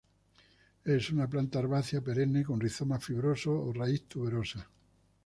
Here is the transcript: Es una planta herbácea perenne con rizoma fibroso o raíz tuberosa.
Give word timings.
Es 0.83 1.11
una 1.11 1.27
planta 1.27 1.59
herbácea 1.59 2.01
perenne 2.01 2.43
con 2.43 2.59
rizoma 2.59 2.97
fibroso 2.99 3.51
o 3.53 3.71
raíz 3.71 4.07
tuberosa. 4.07 4.67